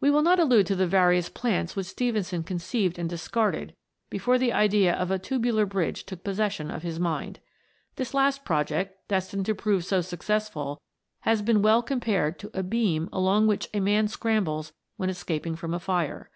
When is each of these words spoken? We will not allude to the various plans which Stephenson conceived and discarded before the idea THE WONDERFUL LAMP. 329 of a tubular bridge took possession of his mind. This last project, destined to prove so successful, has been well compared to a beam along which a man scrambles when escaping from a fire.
We 0.00 0.10
will 0.10 0.22
not 0.22 0.40
allude 0.40 0.66
to 0.68 0.74
the 0.74 0.86
various 0.86 1.28
plans 1.28 1.76
which 1.76 1.84
Stephenson 1.84 2.42
conceived 2.42 2.98
and 2.98 3.06
discarded 3.06 3.76
before 4.08 4.38
the 4.38 4.50
idea 4.50 4.92
THE 4.92 4.96
WONDERFUL 5.00 5.10
LAMP. 5.12 5.22
329 5.42 5.60
of 5.60 5.64
a 5.66 5.66
tubular 5.66 5.66
bridge 5.66 6.06
took 6.06 6.24
possession 6.24 6.70
of 6.70 6.82
his 6.82 6.98
mind. 6.98 7.38
This 7.96 8.14
last 8.14 8.46
project, 8.46 9.06
destined 9.08 9.44
to 9.44 9.54
prove 9.54 9.84
so 9.84 10.00
successful, 10.00 10.80
has 11.28 11.42
been 11.42 11.60
well 11.60 11.82
compared 11.82 12.38
to 12.38 12.50
a 12.54 12.62
beam 12.62 13.10
along 13.12 13.46
which 13.46 13.68
a 13.74 13.80
man 13.80 14.08
scrambles 14.08 14.72
when 14.96 15.10
escaping 15.10 15.54
from 15.54 15.74
a 15.74 15.78
fire. 15.78 16.30